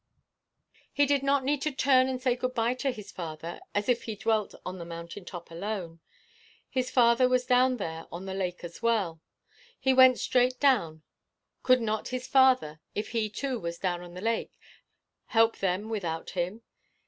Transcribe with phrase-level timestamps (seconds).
[0.91, 4.05] He did not need to turn and say good bye to his Father, as if
[4.05, 5.99] he dwelt on that mountain top alone:
[6.67, 9.21] his Father was down there on the lake as well.
[9.79, 11.03] He went straight down.
[11.61, 14.57] Could not his Father, if he too was down on the lake,
[15.27, 16.63] help them without him?